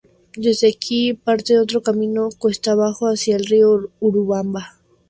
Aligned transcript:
Desde 0.35 0.67
aquí 0.67 1.13
parte 1.13 1.59
otro 1.59 1.83
camino 1.83 2.29
cuesta 2.39 2.71
abajo 2.71 3.05
hacia 3.07 3.35
el 3.35 3.45
río 3.45 3.91
Urubamba. 3.99 4.73